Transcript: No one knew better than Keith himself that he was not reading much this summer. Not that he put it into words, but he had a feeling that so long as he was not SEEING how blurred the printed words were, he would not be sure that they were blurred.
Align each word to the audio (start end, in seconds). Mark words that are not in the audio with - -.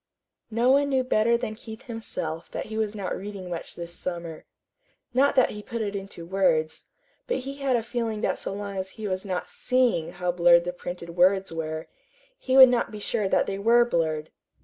No 0.49 0.71
one 0.71 0.89
knew 0.89 1.03
better 1.03 1.37
than 1.37 1.53
Keith 1.53 1.83
himself 1.83 2.49
that 2.49 2.65
he 2.65 2.75
was 2.75 2.95
not 2.95 3.15
reading 3.15 3.51
much 3.51 3.75
this 3.75 3.93
summer. 3.93 4.45
Not 5.13 5.35
that 5.35 5.51
he 5.51 5.61
put 5.61 5.83
it 5.83 5.95
into 5.95 6.25
words, 6.25 6.85
but 7.27 7.41
he 7.45 7.57
had 7.57 7.75
a 7.75 7.83
feeling 7.83 8.21
that 8.21 8.39
so 8.39 8.51
long 8.51 8.77
as 8.77 8.89
he 8.97 9.07
was 9.07 9.27
not 9.27 9.47
SEEING 9.47 10.13
how 10.13 10.31
blurred 10.31 10.63
the 10.63 10.73
printed 10.73 11.11
words 11.15 11.53
were, 11.53 11.87
he 12.39 12.57
would 12.57 12.69
not 12.69 12.89
be 12.89 12.99
sure 12.99 13.29
that 13.29 13.45
they 13.45 13.59
were 13.59 13.85
blurred. 13.85 14.31